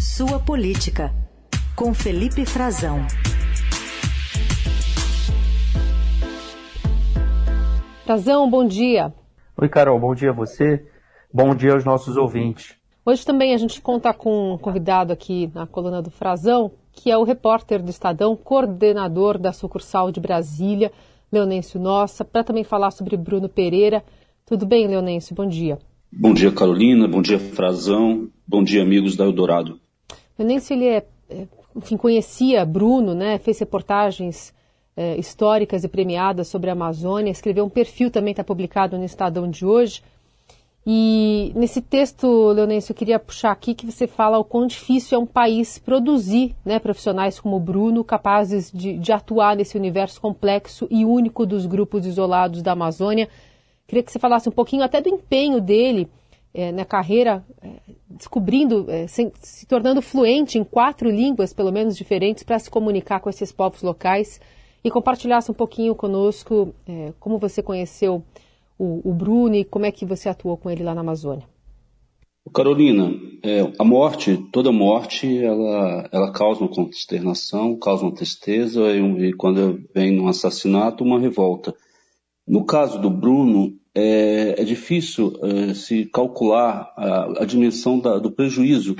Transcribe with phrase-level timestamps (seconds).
[0.00, 1.12] Sua Política,
[1.76, 3.06] com Felipe Frazão.
[8.06, 9.12] Frazão, bom dia.
[9.60, 10.86] Oi, Carol, bom dia a você.
[11.30, 12.76] Bom dia aos nossos ouvintes.
[13.04, 17.18] Hoje também a gente conta com um convidado aqui na coluna do Frazão, que é
[17.18, 20.90] o repórter do Estadão, coordenador da sucursal de Brasília,
[21.30, 24.02] Leonêncio Nossa, para também falar sobre Bruno Pereira.
[24.46, 25.36] Tudo bem, Leonêncio?
[25.36, 25.78] Bom dia.
[26.10, 27.06] Bom dia, Carolina.
[27.06, 28.30] Bom dia, Frazão.
[28.48, 29.78] Bom dia, amigos da Eldorado.
[30.40, 33.38] Leonêncio, ele é, é, enfim, conhecia Bruno, né?
[33.38, 34.54] fez reportagens
[34.96, 39.50] é, históricas e premiadas sobre a Amazônia, escreveu um perfil também, está publicado no Estadão
[39.50, 40.02] de hoje.
[40.86, 45.20] E nesse texto, Leonêncio, eu queria puxar aqui que você fala o quão difícil é
[45.20, 50.88] um país produzir né, profissionais como o Bruno, capazes de, de, atuar nesse universo complexo
[50.90, 53.28] e único dos grupos isolados da Amazônia.
[53.86, 56.08] Queria que você falasse um pouquinho até do empenho dele
[56.52, 57.68] é, na carreira, é,
[58.08, 63.20] descobrindo, é, se, se, tornando fluente em quatro línguas, pelo menos diferentes, para se comunicar
[63.20, 64.40] com esses povos locais
[64.82, 68.22] e compartilhasse um pouquinho conosco é, como você conheceu
[68.78, 71.46] o, o Bruno e como é que você atuou com ele lá na Amazônia.
[72.52, 73.12] Carolina,
[73.44, 79.32] é, a morte, toda morte, ela, ela causa uma consternação, causa uma tristeza e, e
[79.34, 81.74] quando vem um assassinato, uma revolta.
[82.48, 88.30] No caso do Bruno, é, é difícil é, se calcular a, a dimensão da, do
[88.30, 88.96] prejuízo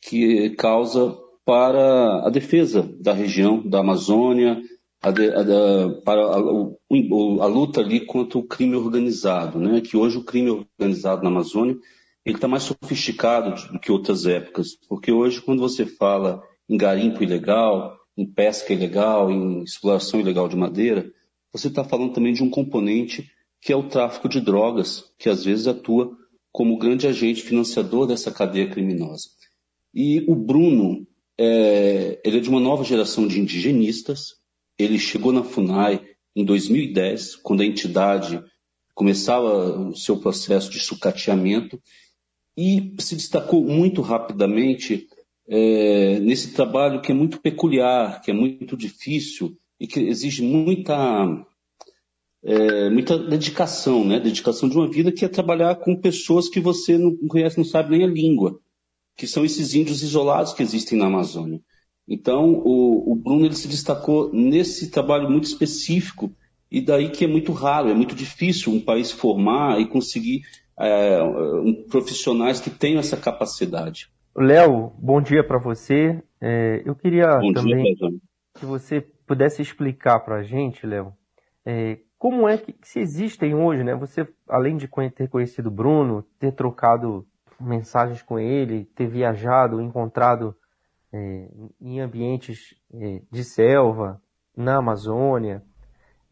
[0.00, 4.60] que causa para a defesa da região, da Amazônia,
[5.02, 9.80] a, a, para a, a, luta ali contra o crime organizado, né?
[9.80, 11.76] Que hoje o crime organizado na Amazônia
[12.24, 17.22] ele está mais sofisticado do que outras épocas, porque hoje quando você fala em garimpo
[17.22, 21.12] ilegal, em pesca ilegal, em exploração ilegal de madeira,
[21.52, 23.30] você está falando também de um componente
[23.66, 26.16] que é o tráfico de drogas, que às vezes atua
[26.52, 29.28] como grande agente financiador dessa cadeia criminosa.
[29.92, 31.04] E o Bruno,
[31.36, 34.36] é, ele é de uma nova geração de indigenistas,
[34.78, 36.00] ele chegou na FUNAI
[36.36, 38.40] em 2010, quando a entidade
[38.94, 41.82] começava o seu processo de sucateamento
[42.56, 45.08] e se destacou muito rapidamente
[45.48, 51.44] é, nesse trabalho que é muito peculiar, que é muito difícil e que exige muita,
[52.46, 54.20] é, muita dedicação, né?
[54.20, 57.90] Dedicação de uma vida que é trabalhar com pessoas que você não conhece, não sabe
[57.90, 58.60] nem a língua,
[59.16, 61.60] que são esses índios isolados que existem na Amazônia.
[62.08, 66.30] Então, o, o Bruno ele se destacou nesse trabalho muito específico,
[66.70, 70.42] e daí que é muito raro, é muito difícil um país formar e conseguir
[70.78, 74.08] é, um, profissionais que tenham essa capacidade.
[74.36, 76.22] Léo, bom dia para você.
[76.40, 78.08] É, eu queria bom também dia,
[78.54, 81.12] que você pudesse explicar para a gente, Léo,
[81.64, 83.94] é, como é que se existem hoje, né?
[83.94, 87.26] Você, além de ter conhecido o Bruno, ter trocado
[87.60, 90.54] mensagens com ele, ter viajado, encontrado
[91.12, 91.48] é,
[91.80, 94.20] em ambientes é, de selva,
[94.56, 95.62] na Amazônia.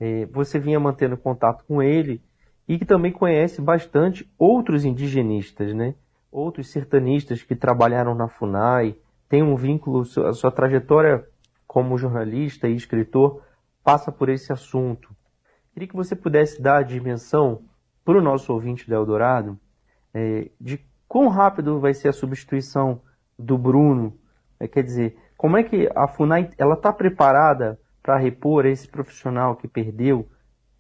[0.00, 2.23] É, você vinha mantendo contato com ele
[2.67, 5.94] e que também conhece bastante outros indigenistas, né?
[6.34, 8.97] outros sertanistas que trabalharam na FUNAI,
[9.28, 11.25] tem um vínculo, a sua trajetória
[11.67, 13.43] como jornalista e escritor
[13.84, 15.15] passa por esse assunto.
[15.75, 17.62] Queria que você pudesse dar a dimensão
[18.05, 19.59] para o nosso ouvinte da Eldorado
[20.15, 23.03] é, de quão rápido vai ser a substituição
[23.37, 24.17] do Bruno
[24.61, 29.57] é, quer dizer, como é que a FUNAI ela está preparada para repor esse profissional
[29.57, 30.29] que perdeu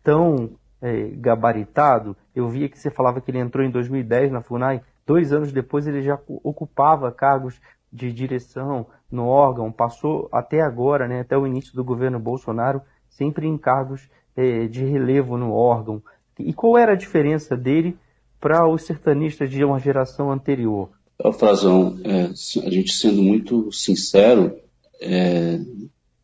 [0.02, 2.16] tão é, gabaritado?
[2.34, 5.86] Eu via que você falava que ele entrou em 2010 na FUNAI, dois anos depois
[5.86, 7.60] ele já ocupava cargos
[7.92, 13.46] de direção no órgão, passou até agora, né, até o início do governo Bolsonaro, sempre
[13.46, 16.02] em cargos é, de relevo no órgão.
[16.38, 17.96] E qual era a diferença dele
[18.40, 20.90] para os sertanistas de uma geração anterior?
[21.22, 24.56] A Frazão, é, a gente sendo muito sincero,
[25.00, 25.60] é,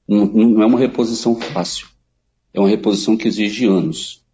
[0.06, 1.88] não, não, é uma reposição fácil.
[2.52, 4.24] É uma reposição que exige anos.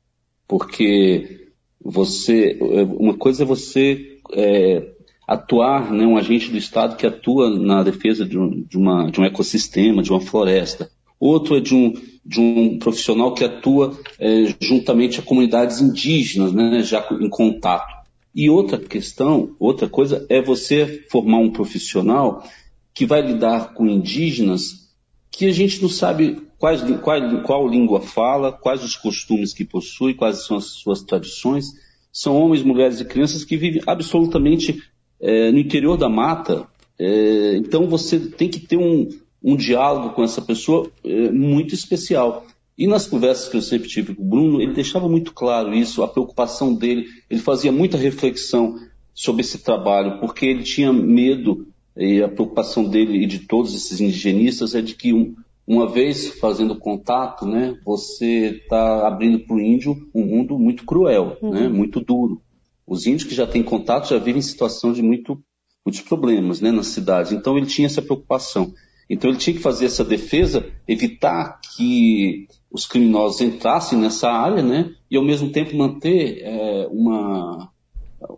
[0.48, 1.50] Porque
[1.82, 4.94] você, é, uma coisa é você é,
[5.26, 9.20] atuar, né, um agente do Estado que atua na defesa de um, de, uma, de
[9.20, 10.90] um ecossistema, de uma floresta.
[11.18, 11.92] Outro é de um,
[12.26, 17.94] de um profissional que atua é, juntamente a comunidades indígenas, né, já em contato.
[18.34, 22.44] E outra questão, outra coisa, é você formar um profissional
[22.92, 24.86] que vai lidar com indígenas
[25.30, 30.14] que a gente não sabe quais, qual, qual língua fala, quais os costumes que possui,
[30.14, 31.66] quais são as suas tradições.
[32.12, 34.82] São homens, mulheres e crianças que vivem absolutamente
[35.20, 36.66] é, no interior da mata.
[36.98, 39.08] É, então você tem que ter um,
[39.46, 42.44] um diálogo com essa pessoa é, muito especial.
[42.76, 46.02] E nas conversas que eu sempre tive com o Bruno, ele deixava muito claro isso,
[46.02, 48.76] a preocupação dele, ele fazia muita reflexão
[49.14, 54.00] sobre esse trabalho, porque ele tinha medo e a preocupação dele e de todos esses
[54.00, 55.34] indigenistas é de que um,
[55.66, 61.38] uma vez fazendo contato, né, você está abrindo para o índio um mundo muito cruel,
[61.40, 61.50] uhum.
[61.50, 62.42] né, muito duro.
[62.86, 65.40] Os índios que já têm contato já vivem em situação de muito,
[65.84, 67.32] muitos problemas né, nas cidades.
[67.32, 68.74] Então ele tinha essa preocupação.
[69.08, 74.92] Então ele tinha que fazer essa defesa, evitar que os criminosos entrassem nessa área, né,
[75.10, 77.70] e ao mesmo tempo manter é, uma,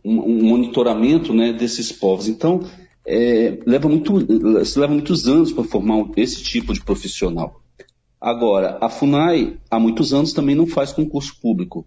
[0.05, 2.29] um, um monitoramento né, desses povos.
[2.29, 2.61] Então
[3.07, 4.13] é, leva, muito,
[4.77, 7.63] leva muitos anos para formar esse tipo de profissional.
[8.21, 11.87] Agora, a FUNAI, há muitos anos, também não faz concurso público.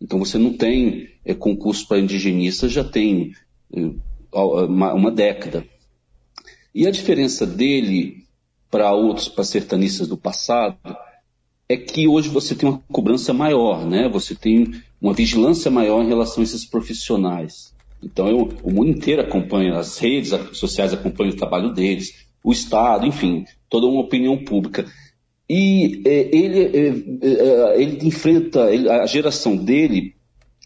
[0.00, 3.32] Então, você não tem é, concurso para indigenistas, já tem
[3.74, 3.90] é,
[4.32, 5.66] uma, uma, década.
[6.74, 8.24] E a diferença dele
[8.70, 10.78] para outros, para sertanistas do passado,
[11.68, 14.08] é que hoje você tem uma cobrança maior, né?
[14.08, 17.74] Você tem uma vigilância maior em relação a esses profissionais.
[18.02, 23.06] Então eu, o mundo inteiro acompanha, as redes sociais acompanham o trabalho deles, o Estado,
[23.06, 24.86] enfim, toda uma opinião pública.
[25.48, 26.88] E é, ele, é,
[27.26, 30.14] é, ele enfrenta, ele, a geração dele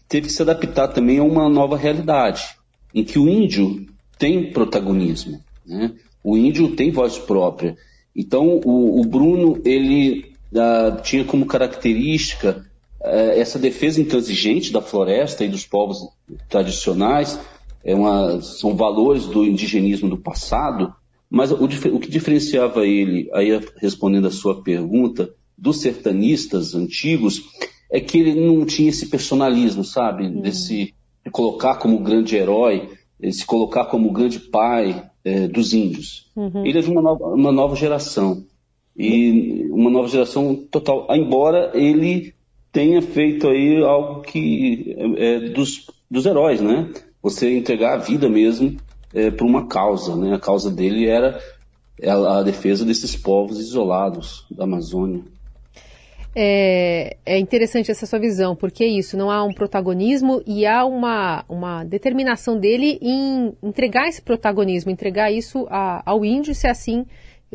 [0.07, 2.43] teve que se adaptar também a uma nova realidade,
[2.93, 3.85] em que o índio
[4.17, 5.93] tem protagonismo, né?
[6.23, 7.77] o índio tem voz própria.
[8.15, 12.65] Então o, o Bruno, ele ah, tinha como característica
[13.03, 15.99] é, essa defesa intransigente da floresta e dos povos
[16.49, 17.39] tradicionais
[17.83, 20.91] é uma, são valores do indigenismo do passado,
[21.29, 27.41] mas o, o, que diferenciava ele, aí respondendo a sua pergunta, dos sertanistas antigos,
[27.91, 30.25] é que ele não tinha esse personalismo, sabe?
[30.25, 30.41] Uhum.
[30.41, 32.89] Desse de colocar como grande herói,
[33.31, 36.27] se colocar como grande pai é, dos índios.
[36.35, 36.63] Uhum.
[36.65, 38.45] Ele é de uma nova, uma nova geração.
[38.95, 41.07] E uma nova geração total.
[41.09, 42.33] Embora ele
[42.71, 46.89] tenha feito aí algo que é, dos, dos heróis, né?
[47.21, 48.77] Você entregar a vida mesmo
[49.13, 50.35] é, por uma causa, né?
[50.35, 51.41] A causa dele era
[52.03, 55.23] a defesa desses povos isolados da Amazônia.
[56.37, 60.83] É, é, interessante essa sua visão, porque é isso, não há um protagonismo e há
[60.83, 67.05] uma, uma determinação dele em entregar esse protagonismo, entregar isso a, ao índio, se assim,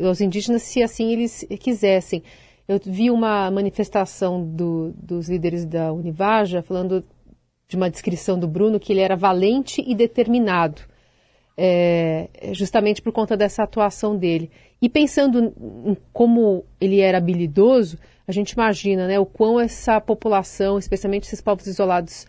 [0.01, 2.23] aos indígenas, se assim eles quisessem.
[2.67, 7.03] Eu vi uma manifestação do, dos líderes da Univaja falando
[7.67, 10.81] de uma descrição do Bruno que ele era valente e determinado,
[11.55, 14.49] é, justamente por conta dessa atuação dele.
[14.81, 15.53] E pensando
[15.85, 17.99] em como ele era habilidoso,
[18.31, 22.25] a gente imagina né, o quão essa população, especialmente esses povos isolados,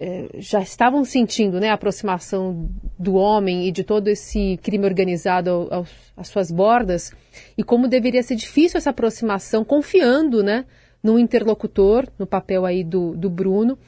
[0.00, 2.68] é, já estavam sentindo né, a aproximação
[2.98, 5.68] do homem e de todo esse crime organizado
[6.16, 7.12] às suas bordas,
[7.56, 10.64] e como deveria ser difícil essa aproximação, confiando né,
[11.02, 13.78] no interlocutor, no papel aí do, do Bruno,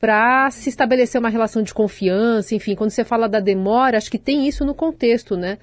[0.00, 4.18] para se estabelecer uma relação de confiança, enfim, quando você fala da demora, acho que
[4.18, 5.58] tem isso no contexto, né?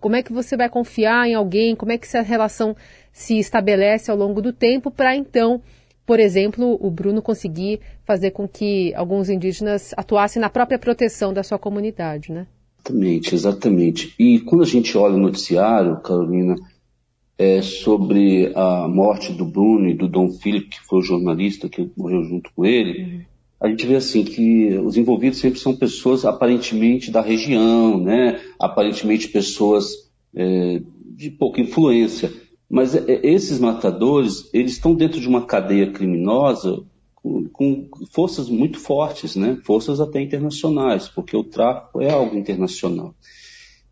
[0.00, 2.76] Como é que você vai confiar em alguém, como é que essa relação
[3.12, 5.60] se estabelece ao longo do tempo para então
[6.08, 11.42] por exemplo, o Bruno conseguir fazer com que alguns indígenas atuassem na própria proteção da
[11.42, 12.46] sua comunidade, né?
[12.82, 14.14] Exatamente, exatamente.
[14.18, 16.54] E quando a gente olha o noticiário, Carolina,
[17.36, 21.90] é, sobre a morte do Bruno e do Dom Philip, que foi o jornalista que
[21.94, 23.20] morreu junto com ele, uhum.
[23.60, 28.40] A gente vê assim que os envolvidos sempre são pessoas aparentemente da região, né?
[28.58, 29.90] Aparentemente pessoas
[30.34, 30.80] é,
[31.16, 32.32] de pouca influência.
[32.70, 36.84] Mas é, é, esses matadores, eles estão dentro de uma cadeia criminosa
[37.14, 39.58] com, com, forças muito fortes, né?
[39.64, 43.12] Forças até internacionais, porque o tráfico é algo internacional.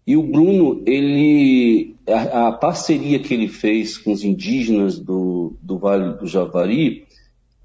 [0.06, 5.76] E o Bruno, ele, a, a parceria que ele fez com os indígenas do, do
[5.76, 7.05] Vale do Javari,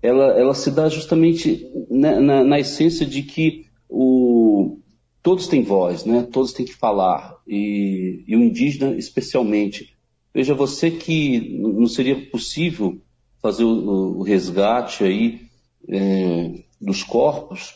[0.01, 4.79] ela, ela se dá justamente na, na, na essência de que o,
[5.21, 6.27] todos têm voz, né?
[6.31, 9.95] Todos têm que falar e, e o indígena especialmente.
[10.33, 12.99] Veja você que não seria possível
[13.41, 15.41] fazer o, o resgate aí
[15.87, 17.75] é, dos corpos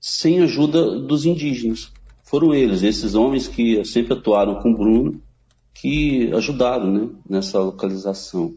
[0.00, 1.92] sem ajuda dos indígenas.
[2.22, 5.20] Foram eles, esses homens que sempre atuaram com Bruno,
[5.74, 8.54] que ajudaram né, nessa localização.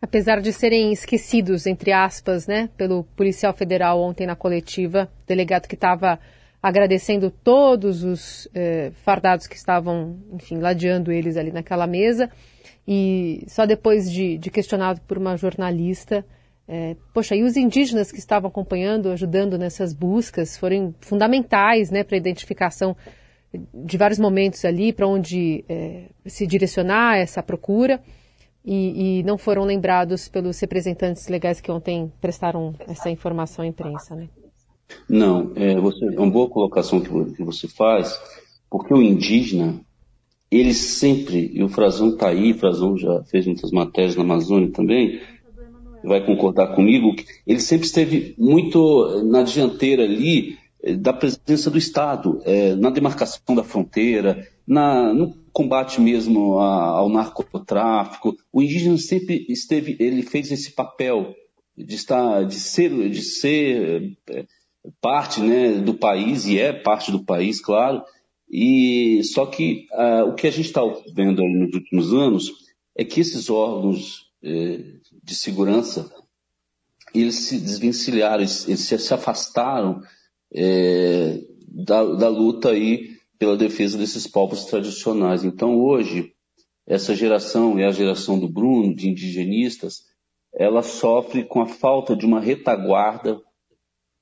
[0.00, 5.74] Apesar de serem esquecidos, entre aspas, né, pelo policial federal ontem na coletiva, delegado que
[5.74, 6.20] estava
[6.62, 12.30] agradecendo todos os eh, fardados que estavam, enfim, ladeando eles ali naquela mesa.
[12.86, 16.24] E só depois de, de questionado por uma jornalista,
[16.68, 22.16] eh, poxa, e os indígenas que estavam acompanhando, ajudando nessas buscas, foram fundamentais né, para
[22.16, 22.96] a identificação
[23.74, 28.00] de vários momentos ali, para onde eh, se direcionar essa procura.
[28.70, 34.14] E, e, não foram lembrados pelos representantes legais que ontem prestaram essa informação à imprensa.
[34.14, 34.28] Né?
[35.08, 38.20] Não, é, você, é uma boa colocação que, você faz.
[38.68, 39.80] Porque o indígena,
[40.50, 44.70] ele sempre, e o Frazão está aí, o Frazão já fez muitas matérias na Amazônia
[44.70, 45.18] também,
[46.04, 50.57] vai concordar comigo, ele sempre esteve muito na dianteira ali eh,
[50.98, 57.08] da presença do Estado, é, na demarcação da fronteira, na, no combate mesmo a, ao
[57.08, 58.36] narcotráfico.
[58.52, 61.34] O indígena sempre esteve, ele fez esse papel
[61.76, 64.44] de estar, de ser, de ser é,
[65.00, 68.02] parte né, do país, e é parte do país, claro,
[68.50, 70.80] e só que uh, o que a gente está
[71.14, 72.50] vendo nos últimos anos
[72.96, 74.80] é que esses órgãos eh,
[75.22, 76.10] de segurança
[77.14, 80.02] eles se desvencilharam, eles, eles se afastaram
[80.54, 85.44] eh, da, da luta aí pela defesa desses povos tradicionais.
[85.44, 86.32] Então hoje
[86.86, 90.04] essa geração é a geração do Bruno, de indigenistas,
[90.54, 93.38] ela sofre com a falta de uma retaguarda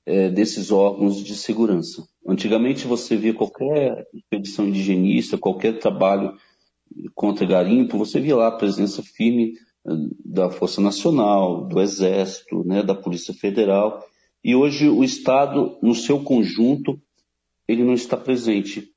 [0.05, 2.05] é, desses órgãos de segurança.
[2.27, 6.33] Antigamente você via qualquer expedição indigenista, qualquer trabalho
[7.15, 9.53] contra garimpo, você via lá a presença firme
[9.87, 9.91] eh,
[10.25, 14.03] da Força Nacional, do Exército, né, da Polícia Federal.
[14.47, 16.97] E hoje o Estado, no seu conjunto,
[17.67, 18.87] ele não está presente.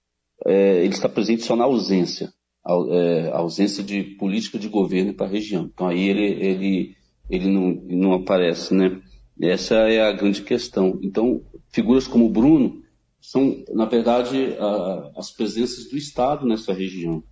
[0.47, 2.33] É, ele está presente só na ausência,
[2.65, 5.65] a, é, ausência de política de governo para a região.
[5.65, 6.97] Então aí ele, ele,
[7.29, 9.03] ele não, não aparece, né?
[9.43, 11.01] Essa é a grande questão.
[11.03, 11.43] Então,
[11.73, 12.85] figuras como o Bruno
[13.21, 17.25] são, na verdade, a, as presenças do Estado nessa região.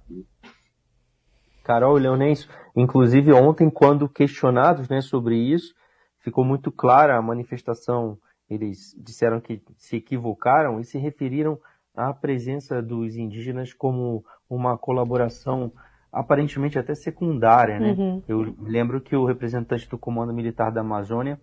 [1.62, 5.72] Carol e Leonêncio, inclusive ontem, quando questionados né, sobre isso,
[6.28, 8.18] ficou muito clara a manifestação.
[8.48, 11.58] Eles disseram que se equivocaram e se referiram
[11.96, 15.72] à presença dos indígenas como uma colaboração
[16.12, 17.78] aparentemente até secundária.
[17.78, 17.92] Né?
[17.92, 18.22] Uhum.
[18.26, 21.38] Eu lembro que o representante do Comando Militar da Amazônia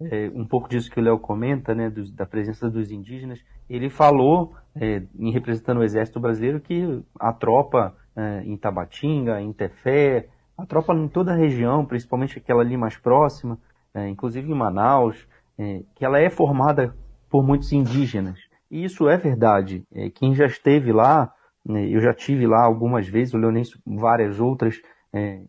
[0.00, 3.88] é, um pouco disso que o Léo comenta, né, do, da presença dos indígenas, ele
[3.88, 10.28] falou, é, em representando o Exército Brasileiro, que a tropa é, em Tabatinga, em Tefé,
[10.56, 13.58] a tropa em toda a região, principalmente aquela ali mais próxima,
[13.94, 15.26] é, inclusive em Manaus,
[15.58, 16.94] é, que ela é formada
[17.30, 18.38] por muitos indígenas.
[18.70, 19.84] E isso é verdade.
[19.94, 21.32] É, quem já esteve lá,
[21.64, 24.80] né, eu já tive lá algumas vezes, o Leonêncio várias outras,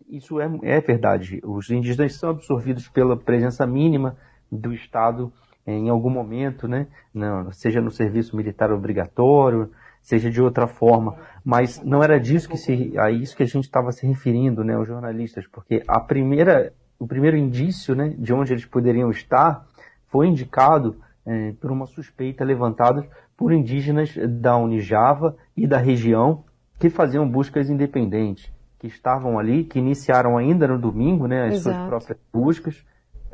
[0.08, 1.42] isso é, é verdade.
[1.44, 4.16] Os indígenas são absorvidos pela presença mínima
[4.52, 5.34] do Estado
[5.66, 6.88] em algum momento, né?
[7.12, 9.72] Não, seja no serviço militar obrigatório,
[10.06, 13.64] seja de outra forma, mas não era disso que se, a isso que a gente
[13.64, 18.54] estava se referindo, né, os jornalistas, porque a primeira, o primeiro indício, né, de onde
[18.54, 19.66] eles poderiam estar,
[20.08, 26.44] foi indicado é, por uma suspeita levantada por indígenas da Unijava e da região
[26.80, 31.75] que faziam buscas independentes, que estavam ali, que iniciaram ainda no domingo, né, as Exato.
[31.75, 32.86] suas próprias buscas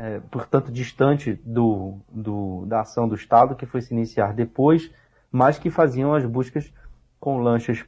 [0.01, 4.91] é, portanto, distante do, do, da ação do Estado, que foi se iniciar depois,
[5.31, 6.73] mas que faziam as buscas
[7.19, 7.85] com lanchas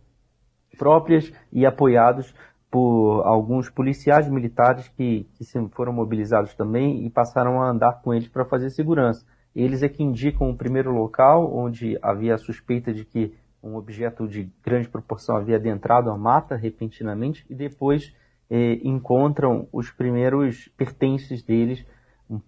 [0.78, 2.36] próprias e apoiados
[2.74, 8.28] por alguns policiais militares que, que foram mobilizados também e passaram a andar com eles
[8.28, 9.24] para fazer segurança.
[9.56, 14.28] Eles é que indicam o primeiro local onde havia a suspeita de que um objeto
[14.28, 18.12] de grande proporção havia adentrado a mata repentinamente e depois
[18.50, 21.86] eh, encontram os primeiros pertences deles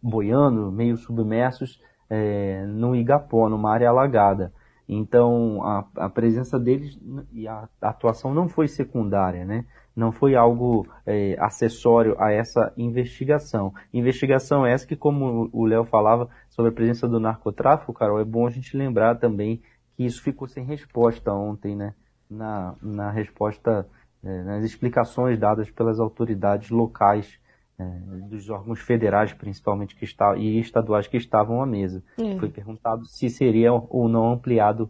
[0.01, 1.79] boiando, meio submersos
[2.09, 4.51] é, no Igapó, numa área alagada.
[4.89, 6.97] Então, a, a, presença deles
[7.31, 9.65] e a atuação não foi secundária, né?
[9.95, 13.73] Não foi algo é, acessório a essa investigação.
[13.93, 18.45] Investigação essa que, como o Léo falava sobre a presença do narcotráfico, Carol, é bom
[18.45, 19.61] a gente lembrar também
[19.95, 21.93] que isso ficou sem resposta ontem, né?
[22.29, 23.87] Na, na resposta,
[24.23, 27.39] é, nas explicações dadas pelas autoridades locais
[27.79, 27.83] é,
[28.29, 32.03] dos órgãos federais, principalmente, que está, e estaduais que estavam à mesa.
[32.19, 32.37] É.
[32.37, 34.89] Foi perguntado se seria ou não ampliado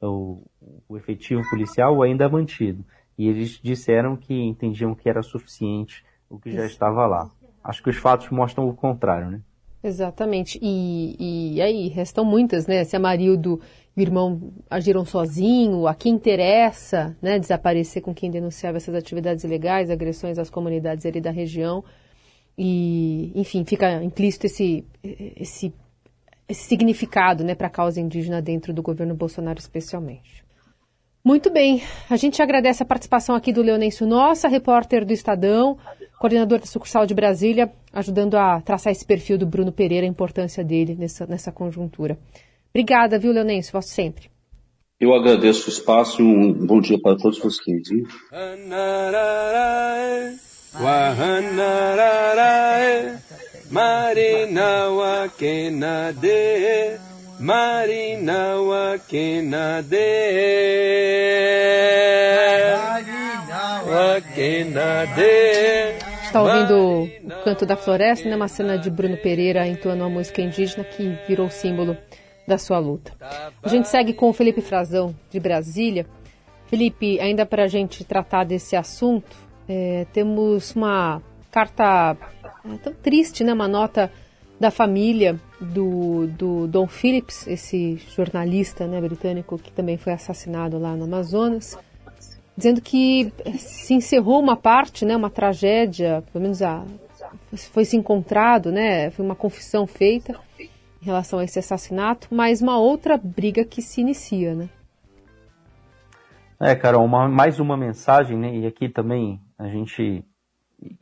[0.00, 0.42] o,
[0.88, 2.84] o efetivo policial ou ainda mantido.
[3.18, 6.58] E eles disseram que entendiam que era suficiente o que Isso.
[6.58, 7.30] já estava lá.
[7.62, 9.40] Acho que os fatos mostram o contrário, né?
[9.82, 10.58] Exatamente.
[10.60, 12.84] E, e aí, restam muitas, né?
[12.84, 13.60] Se a Marildo
[13.96, 19.44] e o irmão agiram sozinho, a quem interessa né, desaparecer com quem denunciava essas atividades
[19.44, 21.84] ilegais, agressões às comunidades ali da região.
[22.58, 25.72] E, enfim, fica implícito esse, esse,
[26.48, 30.45] esse significado né, para a causa indígena dentro do governo Bolsonaro, especialmente.
[31.26, 35.76] Muito bem, a gente agradece a participação aqui do Leonêncio Nossa, repórter do Estadão,
[36.20, 40.62] coordenador da sucursal de Brasília, ajudando a traçar esse perfil do Bruno Pereira, a importância
[40.62, 42.16] dele nessa, nessa conjuntura.
[42.70, 43.72] Obrigada, viu, Leonêncio?
[43.72, 44.30] Vosso sempre.
[45.00, 47.90] Eu agradeço o espaço e um bom dia para todos vocês.
[47.90, 48.04] Hein?
[57.46, 59.96] Marina Wakenade.
[63.86, 65.22] Wakenade.
[66.24, 68.34] Está ouvindo o Canto da Floresta, né?
[68.34, 71.96] uma cena de Bruno Pereira entoando uma música indígena que virou símbolo
[72.48, 73.12] da sua luta.
[73.62, 76.04] A gente segue com o Felipe Frazão, de Brasília.
[76.66, 79.36] Felipe, ainda para a gente tratar desse assunto,
[79.68, 81.22] é, temos uma
[81.52, 82.16] carta
[82.64, 83.52] é, tão triste, né?
[83.52, 84.10] uma nota
[84.58, 90.96] da família do, do Don Phillips, esse jornalista né, britânico que também foi assassinado lá
[90.96, 91.78] no Amazonas
[92.56, 96.84] dizendo que se encerrou uma parte, né, uma tragédia, pelo menos a,
[97.72, 102.78] foi se encontrado, né, foi uma confissão feita em relação a esse assassinato, mas uma
[102.78, 104.68] outra briga que se inicia, né?
[106.58, 110.24] É, Carol, uma, mais uma mensagem, né, e aqui também a gente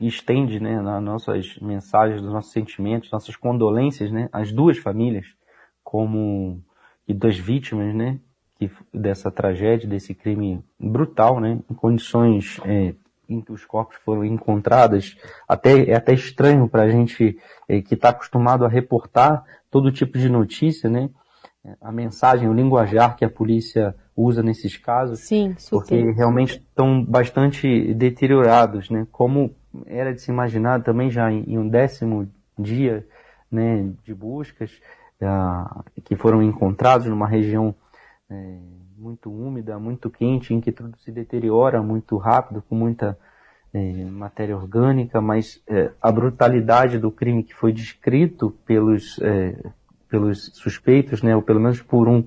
[0.00, 5.26] estende, né, nas nossas mensagens, dos nossos sentimentos, nossas condolências, né, às duas famílias,
[5.82, 6.62] como
[7.06, 8.18] e das vítimas, né,
[8.58, 12.94] que, dessa tragédia, desse crime brutal, né, em condições é,
[13.28, 15.16] em que os corpos foram encontrados,
[15.48, 17.38] até, é até estranho para a gente
[17.68, 21.10] é, que está acostumado a reportar todo tipo de notícia, né,
[21.80, 27.92] a mensagem, o linguajar que a polícia usa nesses casos, Sim, porque realmente estão bastante
[27.94, 29.54] deteriorados, né, como
[29.86, 32.28] era de se imaginar também já em, um décimo
[32.58, 33.06] dia,
[33.50, 34.80] né, de buscas,
[35.20, 37.74] uh, que foram encontrados numa região
[38.30, 38.58] é,
[38.96, 43.18] muito úmida, muito quente, em que tudo se deteriora muito rápido, com muita
[43.72, 49.56] é, matéria orgânica, mas é, a brutalidade do crime que foi descrito pelos, é,
[50.08, 52.24] pelos suspeitos, né, ou pelo menos por um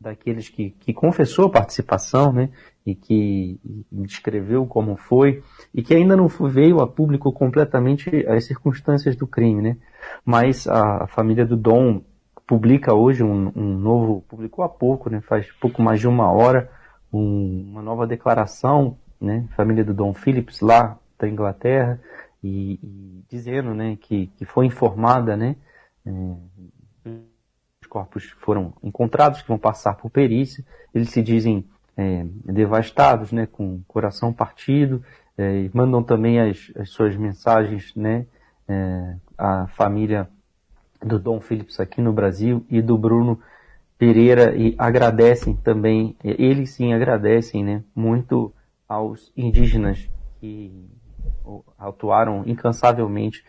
[0.00, 2.48] daqueles que, que confessou a participação, né,
[2.86, 3.60] e que
[3.92, 5.42] descreveu como foi,
[5.74, 9.76] e que ainda não veio a público completamente as circunstâncias do crime, né,
[10.24, 12.00] mas a, família do Dom
[12.46, 16.70] publica hoje um, um, novo, publicou há pouco, né, faz pouco mais de uma hora,
[17.12, 22.00] um, uma nova declaração, né, família do Dom Phillips lá da Inglaterra,
[22.42, 25.56] e, e dizendo, né, que, que foi informada, né,
[26.06, 26.10] é,
[27.90, 33.82] corpos foram encontrados, que vão passar por perícia, eles se dizem é, devastados, né, com
[33.86, 35.04] coração partido,
[35.36, 38.24] é, mandam também as, as suas mensagens, né,
[38.68, 40.28] é, à família
[41.02, 43.40] do Dom Phillips aqui no Brasil e do Bruno
[43.98, 48.52] Pereira e agradecem também, eles sim agradecem, né, muito
[48.88, 50.08] aos indígenas
[50.40, 50.88] que
[51.78, 53.44] atuaram incansavelmente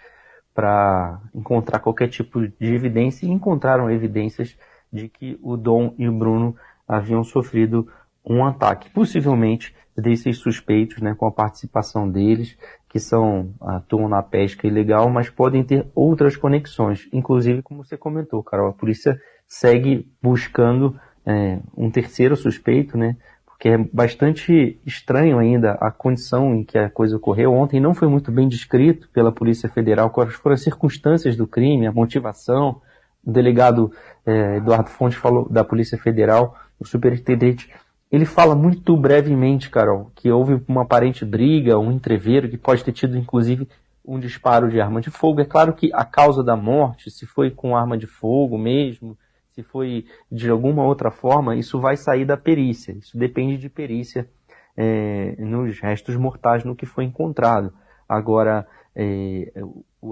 [0.54, 4.58] para encontrar qualquer tipo de evidência e encontraram evidências
[4.92, 6.56] de que o Dom e o Bruno
[6.88, 7.88] haviam sofrido
[8.26, 12.58] um ataque, possivelmente desses suspeitos, né, com a participação deles,
[12.90, 18.44] que são atuam na pesca ilegal, mas podem ter outras conexões, inclusive como você comentou,
[18.44, 23.16] Carol, a polícia segue buscando é, um terceiro suspeito, né,
[23.62, 27.54] porque é bastante estranho ainda a condição em que a coisa ocorreu.
[27.54, 31.86] Ontem não foi muito bem descrito pela Polícia Federal quais foram as circunstâncias do crime,
[31.86, 32.82] a motivação.
[33.24, 33.92] O delegado
[34.26, 37.70] é, Eduardo Fontes falou da Polícia Federal, o superintendente
[38.12, 42.94] ele fala muito brevemente, Carol, que houve uma aparente briga, um entreveiro, que pode ter
[42.94, 43.68] tido inclusive
[44.04, 45.40] um disparo de arma de fogo.
[45.40, 49.16] É claro que a causa da morte, se foi com arma de fogo mesmo,
[49.62, 52.94] se foi de alguma outra forma, isso vai sair da perícia.
[52.94, 54.28] Isso depende de perícia
[54.76, 57.74] é, nos restos mortais no que foi encontrado.
[58.10, 59.52] Agora, é,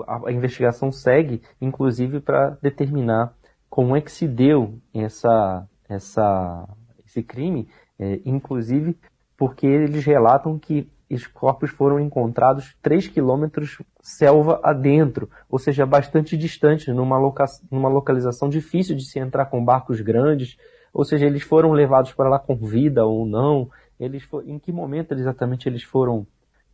[0.08, 3.34] a, investigação segue, inclusive, para determinar
[3.70, 6.68] como é que se deu essa, essa,
[7.06, 7.68] esse crime
[8.00, 8.98] é, inclusive
[9.38, 16.38] porque eles relatam que os corpos foram encontrados 3 quilômetros selva adentro, ou seja, bastante
[16.38, 20.58] distante, numa, loca numa localização difícil de se entrar com barcos grandes,
[20.94, 23.70] ou seja, eles foram levados para lá com vida ou não,
[24.00, 26.26] eles em que momento exatamente eles foram,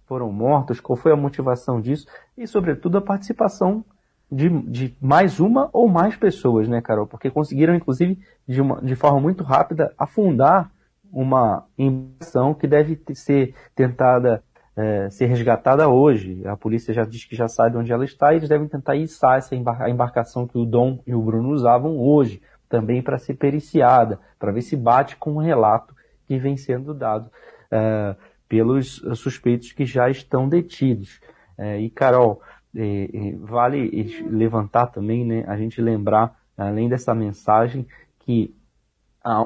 [0.05, 2.05] foram mortos, qual foi a motivação disso,
[2.37, 3.83] e sobretudo a participação
[4.31, 7.07] de, de mais uma ou mais pessoas, né, Carol?
[7.07, 10.71] Porque conseguiram, inclusive, de, uma, de forma muito rápida, afundar
[11.11, 14.43] uma embarcação que deve ser tentada
[14.75, 16.45] é, ser resgatada hoje.
[16.45, 19.37] A polícia já diz que já sabe onde ela está e eles devem tentar içar
[19.37, 24.19] essa embar embarcação que o Dom e o Bruno usavam hoje, também para ser periciada,
[24.37, 25.95] para ver se bate com o relato
[26.27, 27.29] que vem sendo dado
[27.71, 28.15] é,
[28.49, 31.21] pelos suspeitos que já estão detidos.
[31.57, 32.41] É, e Carol,
[32.75, 33.89] é, é, vale
[34.29, 37.87] levantar também, né, a gente lembrar, além dessa mensagem,
[38.19, 38.53] que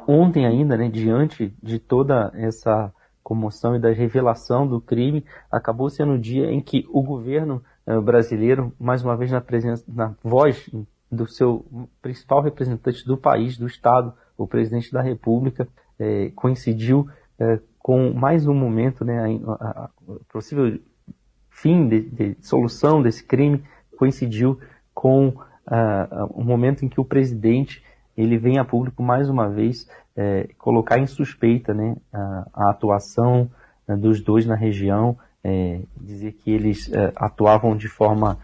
[0.08, 6.14] ontem ainda, né, diante de toda essa comoção e da revelação do crime, acabou sendo
[6.14, 10.70] o dia em que o governo uh, brasileiro, mais uma vez na presença, na voz
[11.12, 11.66] do seu
[12.02, 15.68] principal representante do país, do Estado, o presidente da República,
[16.00, 19.90] eh, coincidiu eh, com mais um momento, né, a, a
[20.32, 20.80] possível
[21.50, 23.64] fim de, de, solução desse crime
[23.98, 24.60] coincidiu
[24.94, 27.84] com uh, o momento em que o presidente
[28.22, 33.50] ele vem a público mais uma vez é, colocar em suspeita né, a, a atuação
[33.88, 38.38] né, dos dois na região, é, dizer que eles é, atuavam de forma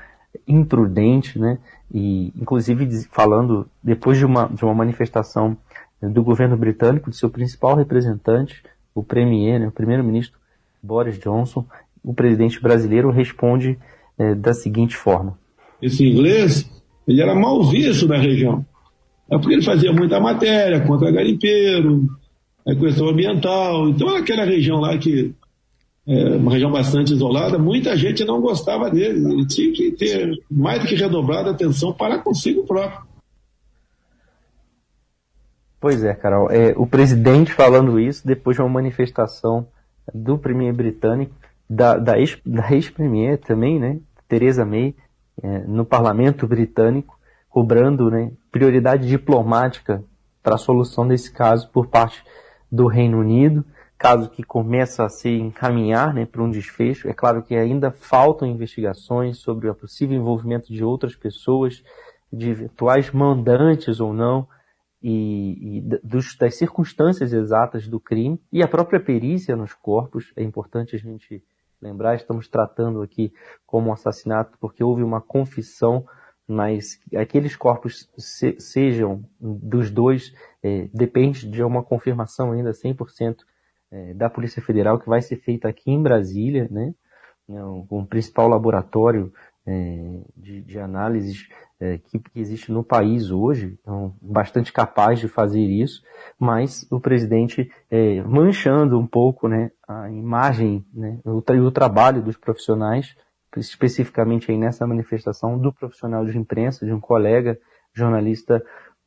[0.48, 1.58] imprudente, né,
[1.94, 5.58] e inclusive falando depois de uma, de uma manifestação
[6.02, 10.40] do governo britânico, de seu principal representante, o premier, né, o primeiro-ministro
[10.82, 11.66] Boris Johnson,
[12.02, 13.78] o presidente brasileiro responde
[14.18, 15.38] é, da seguinte forma:
[15.82, 16.70] Esse inglês
[17.06, 18.66] ele era mal visto na região.
[19.30, 22.06] É porque ele fazia muita matéria contra garimpeiro,
[22.68, 23.90] a questão ambiental.
[23.90, 25.34] Então, aquela região lá que
[26.08, 29.34] é uma região bastante isolada, muita gente não gostava dele.
[29.34, 33.02] Ele tinha que ter mais do que redobrado a atenção para consigo próprio.
[35.80, 36.50] Pois é, Carol.
[36.52, 39.68] É, o presidente falando isso depois de uma manifestação
[40.14, 41.34] do premier britânico,
[41.68, 44.94] da, da ex-premier ex também, né, Theresa May,
[45.42, 47.18] é, no parlamento britânico,
[47.56, 50.04] cobrando né, prioridade diplomática
[50.44, 52.22] para a solução desse caso por parte
[52.70, 53.64] do Reino Unido,
[53.98, 57.08] caso que começa a se encaminhar né, para um desfecho.
[57.08, 61.82] É claro que ainda faltam investigações sobre o possível envolvimento de outras pessoas,
[62.30, 64.46] de eventuais mandantes ou não,
[65.02, 70.34] e, e dos, das circunstâncias exatas do crime e a própria perícia nos corpos.
[70.36, 71.42] É importante a gente
[71.82, 73.32] lembrar, estamos tratando aqui
[73.66, 76.06] como um assassinato porque houve uma confissão
[76.48, 83.38] mas aqueles corpos se, sejam dos dois é, depende de uma confirmação ainda 100%
[83.92, 86.94] é, da Polícia Federal que vai ser feita aqui em Brasília, né,
[87.48, 89.32] com o principal laboratório
[89.66, 91.48] é, de, de, análises
[91.80, 96.04] é, que, que, existe no país hoje, então, bastante capaz de fazer isso,
[96.40, 102.38] mas o presidente é, manchando um pouco né, a imagem, né, o, o trabalho dos
[102.38, 103.16] profissionais
[103.60, 107.58] especificamente aí nessa manifestação do profissional de imprensa, de um colega
[107.94, 108.64] jornalista,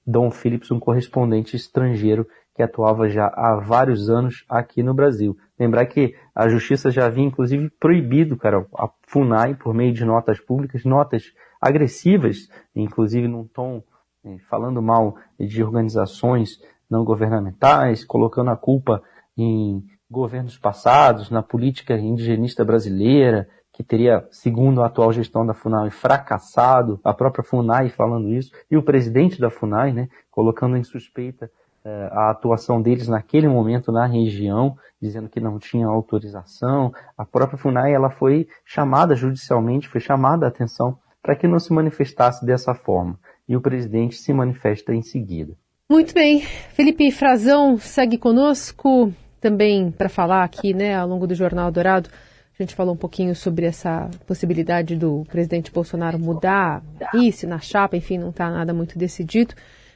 [0.07, 5.37] Dom Phillips, um correspondente estrangeiro que atuava já há vários anos aqui no Brasil.
[5.59, 10.41] Lembrar que a justiça já havia inclusive proibido, cara, a FUNAI, por meio de notas
[10.41, 13.83] públicas, notas agressivas, inclusive num tom
[14.25, 16.59] eh, falando mal de organizações
[16.91, 19.03] não governamentais, colocando a culpa
[19.37, 25.91] em governos passados, na política indigenista brasileira, que teria, segundo a atual gestão da FUNAI,
[25.91, 31.49] fracassado, a própria FUNAI falando isso, e o presidente da FUNAI, né, colocando em suspeita
[31.85, 36.93] eh, a atuação deles naquele momento na região, dizendo que não tinha autorização.
[37.17, 41.73] A própria FUNAI ela foi chamada judicialmente, foi chamada a atenção para que não se
[41.73, 43.17] manifestasse dessa forma.
[43.49, 45.53] E o presidente se manifesta em seguida.
[45.89, 46.41] Muito bem.
[46.41, 52.11] Felipe Frazão segue conosco também para falar aqui, né, ao longo do Jornal Dourado
[52.59, 56.83] a gente falou um pouquinho sobre essa possibilidade do presidente Bolsonaro mudar
[57.15, 59.55] isso na chapa, enfim, não está nada muito decidido,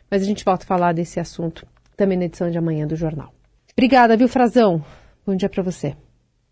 [0.09, 3.33] mas a gente volta a falar desse assunto também na edição de amanhã do jornal.
[3.72, 4.85] Obrigada, viu, Frazão?
[5.27, 5.96] Bom dia para você.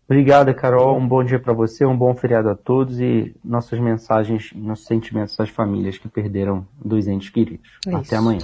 [0.05, 0.97] Obrigada, Carol.
[0.97, 5.39] Um bom dia para você, um bom feriado a todos e nossas mensagens, nossos sentimentos
[5.39, 7.69] às famílias que perderam dois entes queridos.
[7.87, 8.41] É Até amanhã.